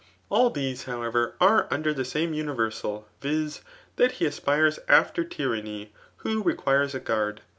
[0.31, 3.61] All these, however, are under the same universal, vix.
[3.97, 5.89] that he aqares after a tyimny
[6.25, 7.41] who requires a guard.